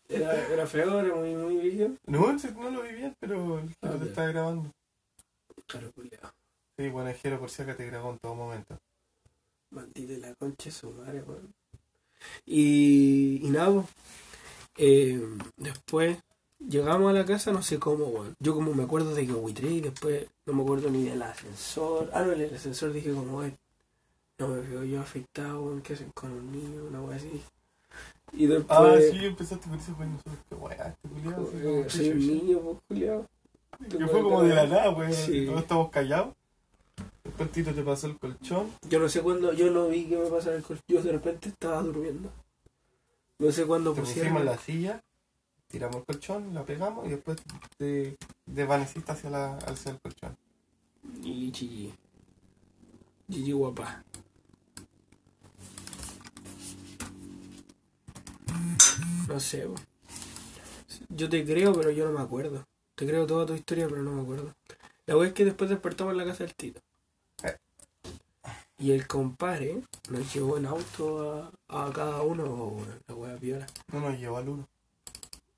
Era, 0.08 0.48
era 0.50 0.68
feo, 0.68 1.00
era 1.00 1.16
muy, 1.16 1.34
muy 1.34 1.58
vigio. 1.58 1.98
No, 2.06 2.32
no 2.34 2.70
lo 2.70 2.84
vi 2.84 2.94
bien, 2.94 3.16
pero 3.20 3.64
Ah, 3.82 3.96
te 4.00 4.06
estaba 4.06 4.28
grabando. 4.28 4.72
Claro, 5.66 5.92
culiado. 5.94 6.32
Sí, 6.78 6.90
guanajero 6.90 7.40
por 7.40 7.50
si 7.50 7.62
acá 7.62 7.76
te 7.76 7.86
grabó 7.88 8.12
en 8.12 8.20
todo 8.20 8.36
momento. 8.36 8.78
Maldita 9.72 10.28
la 10.28 10.36
concha 10.36 10.70
su 10.70 10.92
madre, 10.92 11.24
weón. 11.24 11.54
Y, 12.46 13.40
y 13.44 13.50
nada, 13.50 13.84
eh, 14.78 15.20
después 15.58 16.18
llegamos 16.70 17.10
a 17.10 17.14
la 17.14 17.26
casa, 17.26 17.52
no 17.52 17.62
sé 17.62 17.80
cómo, 17.80 18.06
weón. 18.06 18.36
Yo 18.40 18.54
como 18.54 18.74
me 18.74 18.84
acuerdo 18.84 19.14
de 19.14 19.26
que 19.26 19.34
huitré 19.34 19.70
y 19.70 19.82
después 19.82 20.28
no 20.46 20.54
me 20.54 20.64
acuerdo 20.64 20.90
ni 20.90 21.04
del 21.06 21.22
ascensor. 21.22 22.10
Ah, 22.14 22.22
no, 22.24 22.32
en 22.34 22.42
el 22.42 22.56
ascensor 22.56 22.92
dije 22.94 23.12
como, 23.14 23.38
weón, 23.40 23.58
no 24.40 24.48
me 24.50 24.62
veo 24.62 24.84
yo 24.84 25.00
afectado, 25.02 25.62
weón, 25.64 25.82
¿qué 25.82 25.94
hacen 25.94 26.12
con 26.14 26.32
un 26.32 26.52
niño? 26.52 26.86
Una 26.86 27.02
weá 27.02 27.18
así. 27.18 27.42
Y 28.34 28.48
después, 28.48 28.80
Ah, 28.80 28.96
sí, 29.12 29.26
empezaste 29.26 29.70
con 29.70 29.78
eso, 29.80 29.94
pues 29.96 30.10
nosotros, 30.10 30.38
qué 30.50 30.56
weá, 30.56 30.88
este 30.88 31.10
culiao. 31.10 31.42
así 31.44 31.58
eh, 31.66 31.86
soy 31.90 32.10
un 32.12 32.20
niño, 32.28 32.60
pues, 32.60 32.78
culiao. 32.88 33.26
Que 33.90 34.08
fue 34.08 34.22
como 34.24 34.44
de 34.44 34.56
la 34.56 34.66
nada, 34.68 34.96
pues. 34.96 35.16
Sí. 35.16 35.46
Todos 35.46 35.62
estamos 35.62 35.90
callados. 35.90 36.34
Después 37.24 37.52
Tito 37.52 37.74
te 37.74 37.82
pasó 37.84 38.08
el 38.08 38.18
colchón. 38.20 38.70
Yo 38.90 39.00
no 39.00 39.08
sé 39.10 39.22
cuándo, 39.22 39.54
yo 39.54 39.70
no 39.72 39.88
vi 39.88 40.06
que 40.06 40.18
me 40.18 40.26
pasara 40.30 40.56
el 40.58 40.64
colchón, 40.64 40.84
yo 40.88 41.02
de 41.02 41.12
repente 41.12 41.50
estaba 41.50 41.82
durmiendo. 41.82 42.30
No 43.40 43.52
sé 43.52 43.66
cuándo 43.66 43.94
Te 43.94 44.02
pusieron. 44.02 44.34
pusimos 44.34 44.46
la 44.46 44.58
silla, 44.62 45.04
tiramos 45.74 45.96
el 45.96 46.04
colchón, 46.04 46.54
la 46.54 46.64
pegamos 46.64 47.08
y 47.08 47.10
después 47.10 47.42
te 47.80 48.16
desvaneciste 48.46 49.12
hacia, 49.12 49.32
la, 49.32 49.58
hacia 49.58 49.94
el 49.94 50.00
colchón. 50.00 50.38
Y 51.24 51.52
Gigi. 51.52 51.92
Gigi 53.28 53.52
guapa. 53.54 54.04
No 59.28 59.40
sé, 59.40 59.66
bo. 59.66 59.74
Yo 61.10 61.28
te 61.28 61.44
creo, 61.44 61.74
pero 61.74 61.90
yo 61.90 62.06
no 62.06 62.12
me 62.12 62.24
acuerdo. 62.24 62.68
Te 62.94 63.08
creo 63.08 63.26
toda 63.26 63.48
tu 63.48 63.56
historia, 63.56 63.88
pero 63.90 64.04
no 64.04 64.12
me 64.12 64.22
acuerdo. 64.22 64.54
La 65.08 65.18
wea 65.18 65.30
es 65.30 65.34
que 65.34 65.44
después 65.44 65.72
despertamos 65.72 66.12
en 66.12 66.20
la 66.20 66.26
casa 66.26 66.44
del 66.44 66.54
Tito. 66.54 66.82
Eh. 67.44 67.58
Y 68.78 68.92
el 68.92 69.08
compadre 69.08 69.82
nos 70.12 70.32
llevó 70.32 70.60
en 70.60 70.68
auto 70.68 71.52
a, 71.68 71.86
a 71.88 71.92
cada 71.92 72.22
uno, 72.22 72.44
weón, 72.44 73.02
la 73.08 73.16
wea 73.16 73.36
viola. 73.38 73.66
No 73.92 74.02
nos 74.02 74.20
llevó 74.20 74.38
al 74.38 74.50
uno. 74.50 74.68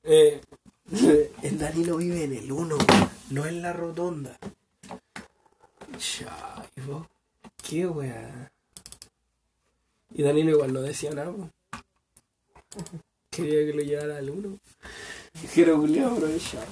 Eh, 0.05 0.41
el 1.43 1.57
Danilo 1.59 1.97
vive 1.97 2.23
en 2.23 2.33
el 2.33 2.51
1, 2.51 2.77
no 3.31 3.45
en 3.45 3.61
la 3.61 3.73
rotonda. 3.73 4.37
Chaivo. 5.97 7.07
Qué 7.67 7.87
weá. 7.87 8.51
Y 10.13 10.23
Danilo 10.23 10.51
igual 10.51 10.73
no 10.73 10.81
decía 10.81 11.11
nada. 11.11 11.31
po. 11.31 11.49
Quería 13.29 13.65
que 13.65 13.73
lo 13.73 13.81
llevara 13.81 14.17
al 14.17 14.29
uno. 14.29 14.57
Quiero 15.53 15.77
culiado 15.79 16.15
aprovechar. 16.15 16.65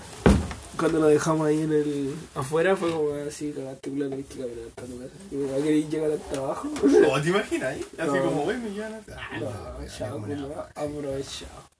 Cuando 0.77 0.99
lo 0.99 1.07
dejamos 1.07 1.47
ahí 1.47 1.61
en 1.61 1.71
el. 1.73 2.15
afuera 2.35 2.75
fue 2.75 2.91
como 2.91 3.13
así, 3.13 3.51
cagaste 3.51 3.89
culo, 3.89 4.09
tenés 4.09 4.25
que 4.27 4.39
caminar 4.39 4.65
hasta 4.69 4.83
tu 4.85 4.99
casa. 4.99 5.11
Y 5.31 5.35
me 5.35 5.51
va 5.51 5.57
a 5.57 5.61
querer 5.61 5.89
llegar 5.89 6.11
al 6.11 6.19
trabajo. 6.21 6.69
¿O 7.11 7.21
te 7.21 7.29
imaginas? 7.29 7.75
Así 7.97 8.11
No. 8.17 8.23
como, 8.25 8.43
güey, 8.43 8.57
me 8.57 8.69
llevan 8.71 8.93
a... 8.93 9.01
Ah, 9.09 9.39
No, 9.39 10.15
una- 10.17 10.61
aprovechado. 10.75 11.72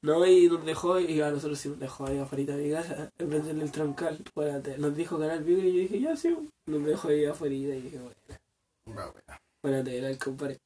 No, 0.00 0.24
y 0.24 0.48
nos 0.48 0.64
dejó, 0.64 1.00
y 1.00 1.20
a 1.20 1.30
nosotros 1.30 1.58
sí 1.58 1.68
nos 1.68 1.80
dejó 1.80 2.06
ahí 2.06 2.18
afuera 2.18 2.56
de 2.56 2.62
mi 2.62 2.70
casa, 2.70 3.10
en 3.18 3.30
vez 3.30 3.44
del 3.44 3.72
troncal. 3.72 4.22
Espérate, 4.24 4.78
nos 4.78 4.94
dijo 4.94 5.18
Canal 5.18 5.42
Vivo 5.42 5.60
y 5.60 5.72
yo 5.72 5.80
dije, 5.80 6.00
ya 6.00 6.16
sí, 6.16 6.36
nos 6.66 6.84
dejó 6.84 7.08
ahí 7.08 7.24
afuera 7.24 7.54
y 7.54 7.64
dije, 7.64 7.98
bueno, 7.98 8.16
Va, 8.96 9.12
bueno. 9.62 9.90
era 9.90 10.08
el 10.08 10.18
compadre. 10.18 10.58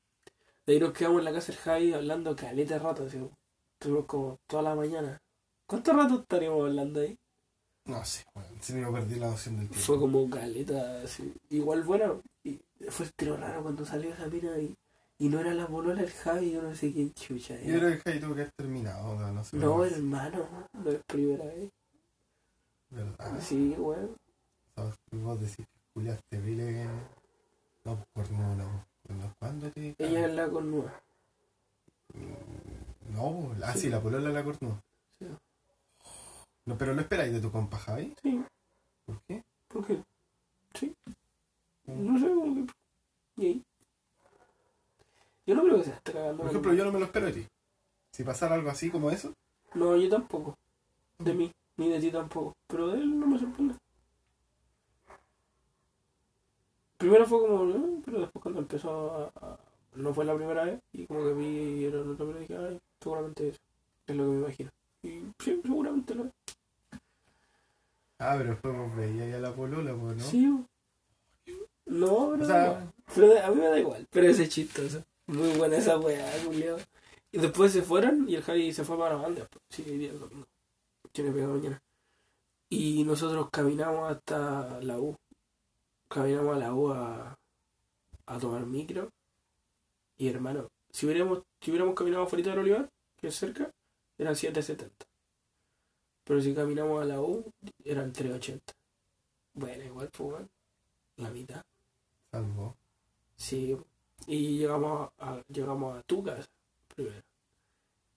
De 0.66 0.74
ahí 0.74 0.80
nos 0.80 0.92
quedamos 0.92 1.20
en 1.20 1.24
la 1.24 1.32
casa 1.32 1.52
del 1.52 1.60
Javi 1.60 1.92
hablando 1.94 2.36
caleta 2.36 2.74
de 2.74 2.80
rato, 2.80 3.04
así, 3.04 3.18
estuvimos 3.80 4.04
como 4.06 4.38
toda 4.46 4.62
la 4.62 4.74
mañana. 4.74 5.18
¿Cuánto 5.66 5.92
rato 5.94 6.20
estaríamos 6.20 6.68
hablando 6.68 7.00
ahí? 7.00 7.18
No 7.86 8.04
sé, 8.04 8.24
weón. 8.34 8.62
Se 8.62 8.74
me 8.74 8.92
perdí 8.92 9.18
la 9.18 9.28
noción 9.28 9.56
del 9.56 9.68
tiempo. 9.68 9.84
Fue 9.84 9.98
como 9.98 10.28
caleta, 10.30 11.02
así. 11.02 11.32
Igual 11.48 11.82
bueno, 11.82 12.22
y 12.44 12.60
fue 12.90 13.06
el 13.06 13.12
tiro 13.14 13.36
raro 13.36 13.62
cuando 13.62 13.84
salió 13.84 14.12
esa 14.12 14.28
mina 14.28 14.56
y, 14.58 14.76
y 15.22 15.28
no 15.28 15.38
era 15.38 15.54
la 15.54 15.66
bolola 15.66 16.02
el 16.02 16.10
Javi, 16.10 16.50
yo 16.50 16.62
no 16.62 16.74
sé 16.74 16.92
quién 16.92 17.14
chucha. 17.14 17.54
Yo 17.60 17.76
era. 17.76 17.78
creo 17.78 17.90
que 17.92 17.98
Javi 18.00 18.18
tuvo 18.18 18.34
que 18.34 18.40
haber 18.40 18.52
terminado, 18.54 19.14
no, 19.14 19.30
no 19.30 19.44
sé. 19.44 19.56
No, 19.56 19.84
hermano, 19.84 20.48
no 20.72 20.90
es 20.90 21.00
primera 21.06 21.44
vez. 21.44 21.70
¿Verdad? 22.90 23.40
Sí, 23.40 23.72
weón. 23.78 24.16
¿Sabes? 24.74 24.96
Vos 25.12 25.40
decís 25.40 25.58
que 25.58 25.80
culiaste, 25.94 26.40
vile. 26.40 26.88
No, 27.84 28.04
por 28.12 28.32
no, 28.32 28.56
no. 28.56 28.84
no. 29.10 29.34
¿Cuándo 29.38 29.70
te.? 29.70 29.94
Ella 29.96 30.26
es 30.26 30.34
la 30.34 30.48
cornuda. 30.48 31.00
No, 33.12 33.22
po. 33.22 33.54
ah, 33.62 33.74
sí, 33.74 33.90
la 33.90 34.00
polola 34.00 34.28
la 34.28 34.42
cornó. 34.42 34.82
Sí. 35.20 35.26
No, 36.64 36.76
pero 36.76 36.94
lo 36.94 37.00
esperáis 37.00 37.32
de 37.32 37.40
tu 37.40 37.52
compa 37.52 37.78
Javi. 37.78 38.12
Sí, 38.20 38.44
¿Por 39.06 39.22
qué? 39.28 39.44
¿por 39.68 39.86
qué? 39.86 40.02
Sí. 40.74 40.92
No 41.86 42.18
sé, 42.18 42.26
como 42.26 42.66
que. 42.66 42.72
¿Y 43.36 43.46
ahí? 43.46 43.64
Yo 45.46 45.54
no 45.54 45.62
creo 45.64 45.78
que 45.78 45.84
se 45.84 45.90
esté 45.90 46.12
cagando. 46.12 46.38
Por 46.42 46.50
ejemplo, 46.50 46.72
yo 46.74 46.84
no 46.84 46.92
me 46.92 46.98
lo 47.00 47.06
espero 47.06 47.26
de 47.26 47.32
ti. 47.32 47.46
Si 48.12 48.24
pasara 48.24 48.54
algo 48.54 48.70
así 48.70 48.90
como 48.90 49.10
eso, 49.10 49.32
No, 49.74 49.96
yo 49.96 50.08
tampoco. 50.08 50.54
De 51.18 51.32
mí, 51.34 51.50
ni 51.78 51.88
de 51.88 52.00
ti 52.00 52.10
tampoco. 52.10 52.52
Pero 52.68 52.88
de 52.88 52.98
él 52.98 53.18
no 53.18 53.26
me 53.26 53.38
sorprende. 53.38 53.74
Primero 56.98 57.26
fue 57.26 57.40
como, 57.40 58.00
pero 58.04 58.20
después 58.20 58.42
cuando 58.42 58.60
empezó 58.60 59.10
a, 59.34 59.46
a- 59.46 59.58
No 59.96 60.14
fue 60.14 60.24
la 60.24 60.34
primera 60.34 60.64
vez, 60.64 60.80
y 60.92 61.06
como 61.06 61.24
que 61.24 61.32
vi 61.34 61.46
y 61.46 61.84
era 61.84 61.98
la 61.98 62.14
primera 62.16 62.38
y 62.38 62.42
dije, 62.42 62.56
ay, 62.56 62.78
seguramente 63.02 63.48
eso. 63.48 63.58
Es 64.06 64.16
lo 64.16 64.24
que 64.24 64.30
me 64.30 64.38
imagino. 64.38 64.70
Y 65.02 65.08
sí, 65.42 65.60
seguramente 65.62 66.14
lo 66.14 66.24
es. 66.24 66.30
Ah, 68.18 68.34
pero 68.38 68.50
después 68.50 68.76
vos 68.76 68.96
veías 68.96 69.28
ya 69.30 69.38
la 69.38 69.52
polola, 69.54 69.94
pues, 69.94 70.16
¿no? 70.16 70.22
Sí. 70.24 70.64
No, 71.86 72.30
pero, 72.30 72.44
O 72.44 72.46
sea- 72.46 72.92
pero 73.14 73.44
a 73.44 73.50
mí 73.50 73.56
me 73.56 73.66
da 73.66 73.78
igual. 73.80 74.06
Pero 74.10 74.28
ese 74.28 74.48
chistoso. 74.48 75.02
Muy 75.32 75.56
buena 75.56 75.78
esa 75.78 75.98
weá, 75.98 76.30
Julio. 76.44 76.76
Y 77.30 77.38
después 77.38 77.72
se 77.72 77.80
fueron 77.80 78.28
y 78.28 78.34
el 78.34 78.42
Javi 78.42 78.70
se 78.70 78.84
fue 78.84 78.98
para 78.98 79.16
la 79.16 79.22
banda. 79.22 79.48
Sí, 79.70 79.82
hoy 79.86 79.96
día 79.96 80.12
es 80.12 80.20
domingo. 80.20 80.46
Tiene 81.10 81.32
pegado 81.32 81.54
mañana. 81.54 81.82
Y 82.68 83.02
nosotros 83.04 83.48
caminamos 83.50 84.10
hasta 84.10 84.78
la 84.82 84.98
U. 84.98 85.16
Caminamos 86.08 86.56
a 86.56 86.58
la 86.58 86.74
U 86.74 86.90
a, 86.92 87.38
a 88.26 88.38
tomar 88.38 88.66
micro. 88.66 89.10
Y 90.18 90.28
hermano, 90.28 90.68
si 90.90 91.06
hubiéramos, 91.06 91.42
si 91.62 91.70
hubiéramos 91.70 91.94
caminado 91.94 92.24
afuera 92.24 92.50
del 92.50 92.58
Olivar, 92.58 92.90
que 93.16 93.28
es 93.28 93.34
cerca, 93.34 93.70
eran 94.18 94.34
7.70. 94.34 94.90
Pero 96.24 96.40
si 96.42 96.54
caminamos 96.54 97.00
a 97.00 97.06
la 97.06 97.22
U, 97.22 97.50
eran 97.84 98.12
3.80. 98.12 98.60
Bueno, 99.54 99.82
igual, 99.82 100.10
pues, 100.12 100.30
bueno, 100.30 100.48
la 101.16 101.30
mitad. 101.30 101.62
Salvo. 102.30 102.76
Sí, 103.36 103.76
y 104.26 104.58
llegamos 104.58 105.10
a, 105.18 105.42
llegamos 105.48 105.98
a 105.98 106.02
tu 106.02 106.22
casa 106.22 106.48
primero. 106.94 107.22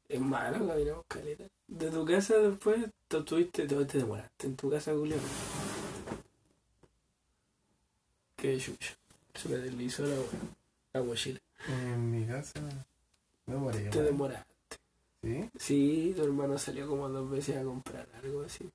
Es 0.08 0.22
malo, 0.22 0.68
caminamos 0.68 1.06
caleta. 1.08 1.46
De 1.68 1.90
tu 1.90 2.06
casa 2.06 2.38
después 2.38 2.86
te 3.08 3.22
tuviste, 3.22 3.66
te, 3.66 3.86
te 3.86 3.98
demoraste 3.98 4.48
en 4.48 4.56
tu 4.56 4.70
casa, 4.70 4.94
Julio. 4.94 5.18
Qué 8.36 8.58
chucha. 8.60 8.96
Se 9.34 9.50
me 9.50 9.58
deslizó 9.58 10.04
la, 10.06 10.16
la 10.94 11.04
mochila. 11.04 11.40
En 11.68 12.12
mi 12.12 12.26
casa 12.26 12.60
me 13.48 13.56
morí. 13.56 13.90
Te 13.90 14.02
demoraste. 14.02 14.46
¿Sí? 15.24 15.50
Sí, 15.58 16.14
tu 16.16 16.24
hermano 16.24 16.58
salió 16.58 16.88
como 16.88 17.10
dos 17.10 17.30
veces 17.30 17.58
a 17.58 17.64
comprar 17.64 18.08
algo 18.24 18.44
así. 18.44 18.70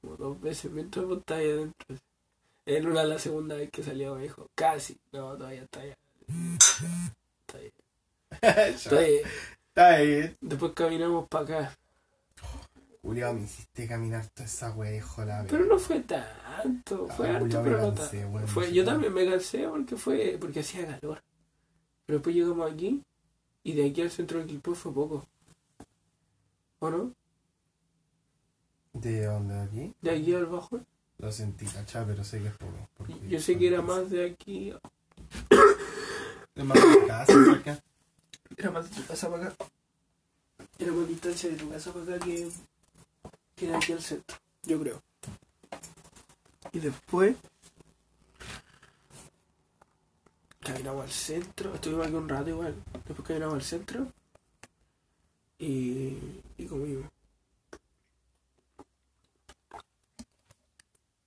Como 0.00 0.16
dos 0.16 0.40
veces 0.40 0.70
mientras 0.70 1.04
vos 1.04 1.18
estabas 1.18 1.44
adentro. 1.44 1.96
En 2.64 2.86
una 2.86 3.02
la 3.02 3.18
segunda 3.18 3.56
vez 3.56 3.70
que 3.70 3.82
salió 3.82 4.14
me 4.14 4.22
dijo, 4.22 4.48
casi. 4.54 4.96
No, 5.10 5.36
todavía 5.36 5.62
está 5.62 5.80
allá. 5.80 5.96
Está 6.28 7.58
ahí. 7.58 7.72
Está 8.74 8.98
ahí. 8.98 9.16
Está 9.68 9.88
ahí. 9.88 10.36
Después 10.40 10.72
caminamos 10.74 11.28
para 11.28 11.44
acá. 11.44 11.78
Julio, 13.02 13.32
me 13.34 13.42
hiciste 13.42 13.88
caminar 13.88 14.26
toda 14.28 14.46
esa 14.46 14.70
wea, 14.72 14.94
hijo 14.96 15.24
la 15.24 15.44
Pero 15.50 15.64
no 15.66 15.78
fue 15.78 16.00
tanto. 16.00 17.08
Fue 17.08 17.28
Ah, 17.28 17.36
harto, 17.36 17.46
ya 17.48 17.58
me 17.60 17.64
pero 17.70 17.80
no 17.82 17.94
cansé, 17.94 18.18
tanto. 18.18 18.30
bueno, 18.30 18.46
Fue, 18.46 18.72
yo 18.72 18.84
también 18.84 19.12
me 19.12 19.28
cansé 19.28 19.66
porque 19.68 19.96
fue 19.96 20.36
porque 20.40 20.60
hacía 20.60 20.86
calor. 20.86 21.20
Pero 22.06 22.18
después 22.18 22.36
llegamos 22.36 22.70
aquí 22.70 23.02
y 23.64 23.72
de 23.72 23.90
aquí 23.90 24.02
al 24.02 24.10
centro 24.10 24.38
de 24.38 24.46
Quilpue 24.46 24.74
fue 24.76 24.92
poco. 24.94 25.26
¿O 26.78 26.90
no? 26.90 27.12
¿De 28.92 29.24
dónde? 29.24 29.54
¿De 29.54 29.60
aquí? 29.62 29.94
De 30.00 30.10
aquí 30.10 30.34
al 30.34 30.46
bajo. 30.46 30.80
Lo 31.18 31.32
sentí, 31.32 31.66
cachá, 31.66 32.04
pero 32.06 32.22
sé 32.24 32.40
que 32.40 32.48
es 32.48 32.54
poco. 32.54 32.76
Yo 33.28 33.40
sé 33.40 33.58
que 33.58 33.66
era 33.68 33.82
más 33.82 34.10
de 34.10 34.26
aquí. 34.30 34.72
Es 36.54 36.64
más 36.64 36.78
de 36.78 37.06
casa, 37.06 37.32
cerca. 37.32 37.82
Era 38.56 38.70
más 38.70 38.90
de 38.90 39.00
tu 39.00 39.06
casa 39.06 39.30
para 39.30 39.46
acá. 39.46 39.64
Era 40.78 40.92
más 40.92 41.08
distancia 41.08 41.50
de 41.50 41.56
tu 41.56 41.70
casa 41.70 41.92
para 41.92 42.16
acá 42.16 42.24
que, 42.24 42.50
que 43.56 43.66
de 43.68 43.74
aquí 43.74 43.92
al 43.92 44.02
centro. 44.02 44.36
Yo 44.64 44.80
creo. 44.80 45.02
Y 46.72 46.80
después. 46.80 47.36
Caminamos 50.60 51.04
al 51.04 51.10
centro. 51.10 51.74
Estuvimos 51.74 52.06
aquí 52.06 52.14
un 52.14 52.28
rato 52.28 52.50
igual. 52.50 52.74
Después 53.06 53.26
caminamos 53.26 53.54
al 53.54 53.62
centro. 53.62 54.06
Y. 55.58 56.18
Y 56.58 56.66
comimos. 56.68 57.10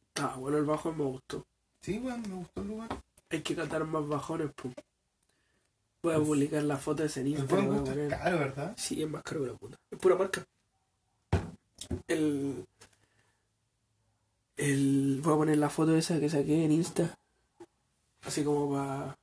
Estaba 0.10 0.36
bueno 0.36 0.58
el 0.60 0.66
bajo, 0.66 0.94
me 0.94 1.04
gustó. 1.04 1.46
Sí, 1.82 1.98
weón, 1.98 2.22
me 2.22 2.36
gustó 2.36 2.62
el 2.62 2.68
lugar. 2.68 3.04
Hay 3.30 3.42
que 3.42 3.56
catar 3.56 3.84
más 3.86 4.08
bajones, 4.08 4.52
pues. 4.56 4.74
Voy 6.06 6.14
a 6.14 6.20
publicar 6.20 6.62
la 6.62 6.78
foto 6.78 7.02
de 7.02 7.08
ese 7.08 7.22
El 7.22 7.44
buen 7.46 7.68
gusto 7.68 7.92
es 7.92 7.98
poner- 7.98 8.10
caro, 8.10 8.38
¿verdad? 8.38 8.74
Sí, 8.78 9.02
es 9.02 9.10
más 9.10 9.24
caro 9.24 9.42
que 9.42 9.48
la 9.48 9.54
puta. 9.56 9.78
Es 9.90 9.98
pura 9.98 10.16
marca. 10.16 10.46
El. 12.08 12.64
El. 14.56 15.20
Voy 15.24 15.34
a 15.34 15.38
poner 15.38 15.58
la 15.58 15.70
foto 15.72 15.96
esa 15.96 16.20
que 16.20 16.30
saqué 16.30 16.64
en 16.64 16.72
Insta. 16.74 17.18
Así 18.24 18.44
como 18.44 18.72
para. 18.72 19.18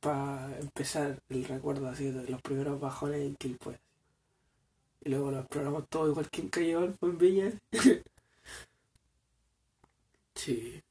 Para 0.00 0.58
empezar 0.58 1.18
el 1.30 1.44
recuerdo 1.46 1.88
así 1.88 2.10
de 2.10 2.28
los 2.28 2.40
primeros 2.42 2.78
bajones 2.80 3.20
en 3.22 3.34
Quilpue. 3.36 3.78
Y 5.02 5.08
luego 5.08 5.30
lo 5.30 5.40
exploramos 5.40 5.88
todo 5.88 6.08
igual 6.10 6.28
que 6.28 6.42
en 6.42 6.48
Calle 6.50 6.76
Valpo 6.76 7.06
en 7.06 7.16
Viña. 7.18 7.52
sí. 10.34 10.82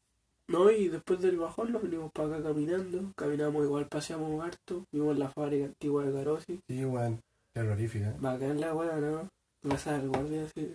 No, 0.49 0.71
y 0.71 0.87
después 0.87 1.21
del 1.21 1.37
bajón 1.37 1.71
nos 1.71 1.83
venimos 1.83 2.11
para 2.11 2.29
acá 2.29 2.43
caminando. 2.45 3.13
Caminamos 3.15 3.63
igual, 3.63 3.87
paseamos 3.87 4.43
harto. 4.43 4.83
Vimos 4.91 5.15
la 5.15 5.29
fábrica 5.29 5.65
antigua 5.65 6.03
de 6.03 6.11
Carosi. 6.11 6.59
Sí, 6.67 6.83
weón. 6.83 7.21
Terrorífica. 7.53 8.15
Bacán 8.19 8.59
la 8.59 8.73
weá, 8.73 8.95
¿no? 8.97 9.29
Plaza 9.61 9.99
del 9.99 10.09
Guardia, 10.09 10.49
sí. 10.55 10.73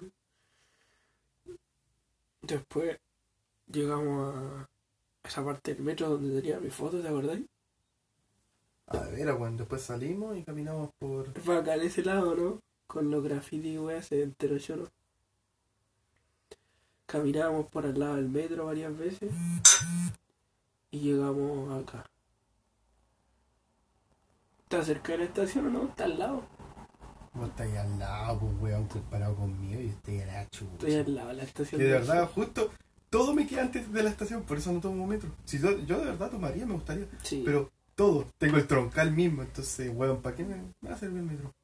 Después 2.42 2.98
llegamos 3.66 4.36
a 4.36 4.68
esa 5.24 5.44
parte 5.44 5.74
del 5.74 5.82
metro 5.82 6.08
donde 6.08 6.40
tenía 6.40 6.60
mi 6.60 6.70
foto, 6.70 7.00
¿te 7.00 7.08
acordáis? 7.08 7.44
A 8.86 8.98
ver, 9.08 9.32
weón. 9.34 9.56
Después 9.56 9.82
salimos 9.82 10.36
y 10.36 10.44
caminamos 10.44 10.90
por. 11.00 11.32
Bacán 11.44 11.80
ese 11.80 12.04
lado, 12.04 12.36
¿no? 12.36 12.60
Con 12.86 13.10
los 13.10 13.24
graffiti, 13.24 13.76
weá, 13.76 14.00
se 14.00 14.22
enteró 14.22 14.56
yo, 14.56 14.76
¿no? 14.76 14.88
Caminábamos 17.14 17.70
por 17.70 17.86
al 17.86 17.96
lado 17.96 18.16
del 18.16 18.28
metro 18.28 18.66
varias 18.66 18.98
veces 18.98 19.30
y 20.90 20.98
llegamos 20.98 21.80
acá. 21.80 22.04
¿Está 24.64 24.82
cerca 24.82 25.12
de 25.12 25.18
la 25.18 25.24
estación 25.26 25.68
o 25.68 25.70
no? 25.70 25.84
Está 25.84 26.06
al 26.06 26.18
lado. 26.18 26.42
Vos 27.34 27.50
estáis 27.50 27.76
al 27.76 28.00
lado, 28.00 28.40
pues, 28.40 28.52
weón, 28.60 28.88
comparado 28.88 29.36
conmigo 29.36 29.80
y 29.80 29.90
estoy 29.90 30.22
a 30.22 30.26
la 30.26 30.50
chucha. 30.50 30.72
Estoy 30.72 30.94
al 30.94 31.14
lado 31.14 31.28
de 31.28 31.34
la 31.34 31.42
estación. 31.44 31.80
Que 31.80 31.86
de 31.86 31.92
verdad, 31.92 32.28
justo, 32.34 32.72
todo 33.10 33.32
me 33.32 33.46
queda 33.46 33.62
antes 33.62 33.92
de 33.92 34.02
la 34.02 34.10
estación, 34.10 34.42
por 34.42 34.58
eso 34.58 34.72
no 34.72 34.80
tomo 34.80 35.06
metro. 35.06 35.30
Si 35.44 35.60
yo, 35.60 35.78
yo 35.86 36.00
de 36.00 36.06
verdad 36.06 36.32
tomaría, 36.32 36.66
me 36.66 36.74
gustaría. 36.74 37.06
Sí, 37.22 37.42
Pero 37.44 37.70
todo, 37.94 38.26
tengo 38.38 38.56
el 38.56 38.66
troncal 38.66 39.12
mismo, 39.12 39.42
entonces, 39.42 39.88
weón, 39.94 40.20
¿para 40.20 40.34
qué 40.34 40.42
me, 40.42 40.56
me 40.80 40.88
va 40.88 40.96
a 40.96 40.98
servir 40.98 41.18
el 41.18 41.26
metro? 41.26 41.54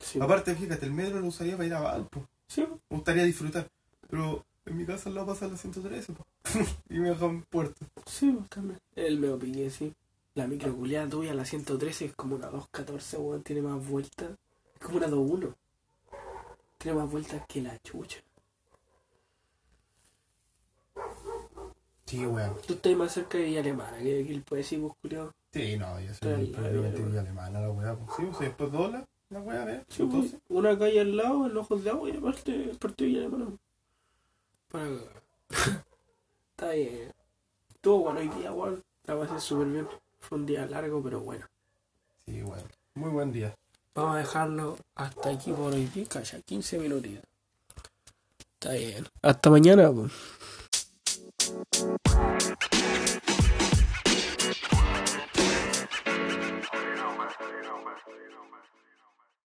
sí. 0.00 0.20
Aparte, 0.20 0.54
fíjate, 0.54 0.84
el 0.84 0.92
metro 0.92 1.18
lo 1.18 1.28
usaría 1.28 1.56
para 1.56 1.66
ir 1.66 1.72
a 1.72 1.80
Valpo. 1.80 2.28
Sí, 2.46 2.60
Me 2.90 2.96
gustaría 2.96 3.24
disfrutar. 3.24 3.66
Pero 4.10 4.44
en 4.68 4.76
mi 4.76 4.84
casa 4.84 5.08
al 5.08 5.14
lado 5.14 5.28
pasa 5.28 5.48
la 5.48 5.56
113, 5.56 6.12
po. 6.12 6.26
y 6.90 6.98
me 6.98 7.10
dejan 7.10 7.42
puerto. 7.42 7.86
sí, 8.06 8.30
pues, 8.30 8.48
también. 8.50 8.78
El 8.94 9.18
me 9.18 9.30
opinié, 9.30 9.70
sí. 9.70 9.94
La 10.34 10.46
microculeada 10.46 11.08
tuya, 11.08 11.34
la 11.34 11.44
113, 11.44 12.04
es 12.06 12.14
como 12.14 12.36
una 12.36 12.46
214, 12.46 13.16
weón. 13.18 13.42
Tiene 13.42 13.62
más 13.62 13.86
vueltas. 13.88 14.30
Es 14.74 14.80
como 14.80 14.98
una 14.98 15.06
21. 15.08 15.54
Tiene 16.78 16.98
más 16.98 17.10
vueltas 17.10 17.42
que 17.48 17.60
la 17.62 17.76
chucha. 17.80 18.18
Sí, 22.06 22.24
weón. 22.24 22.54
Tú 22.66 22.74
estás 22.74 22.96
más 22.96 23.12
cerca 23.12 23.38
de 23.38 23.44
Villa 23.44 23.60
Alemana 23.60 23.98
que 23.98 24.14
de 24.14 24.26
Quilpue, 24.26 24.62
sí, 24.62 24.76
pues, 24.78 24.92
culiao. 25.02 25.32
Sí, 25.52 25.76
no, 25.76 26.00
yo 26.00 26.14
soy 26.14 26.32
al 26.32 26.52
lado, 26.52 26.52
probablemente 26.52 26.98
weón. 27.00 27.10
vía 27.12 27.20
alemana 27.20 27.60
la 27.60 27.70
weá. 27.70 27.96
pues. 27.96 28.10
Sí, 28.16 28.22
o 28.24 28.34
sea, 28.34 28.46
después 28.48 28.72
dobla 28.72 29.06
la 29.30 29.40
weá, 29.40 29.64
¿ves? 29.64 29.82
Sí, 29.88 30.02
pues, 30.04 30.14
Entonces, 30.14 30.40
una 30.48 30.78
calle 30.78 31.00
al 31.00 31.16
lado, 31.16 31.46
en 31.46 31.54
los 31.54 31.64
ojos 31.64 31.84
de 31.84 31.90
agua, 31.90 32.08
y 32.10 32.16
aparte, 32.16 32.52
parte 32.78 33.04
de 33.04 33.10
Villa 33.10 33.20
Alemana. 33.26 33.50
Para 34.70 34.84
cagar. 34.84 35.22
Está 36.50 36.70
bien. 36.72 37.12
Estuvo 37.74 37.98
bueno 38.00 38.20
hoy 38.20 38.28
día, 38.28 38.52
weón. 38.52 38.82
La 39.04 39.18
pasé 39.18 39.40
súper 39.40 39.68
bien. 39.68 39.88
Fue 40.20 40.38
un 40.38 40.46
día 40.46 40.66
largo, 40.66 41.02
pero 41.02 41.20
bueno. 41.20 41.46
sí, 42.26 42.42
weón. 42.42 42.64
Muy 42.94 43.10
buen 43.10 43.32
día. 43.32 43.54
Vamos 43.94 44.16
a 44.16 44.18
dejarlo 44.18 44.76
hasta 44.94 45.30
aquí 45.30 45.52
por 45.52 45.72
hoy 45.72 45.86
día, 45.86 46.04
calla, 46.06 46.40
15 46.40 46.78
minutitos. 46.78 47.24
Está 48.54 48.72
bien. 48.72 49.06
Hasta 49.22 49.50
mañana, 49.50 49.90
pues. 49.92 50.12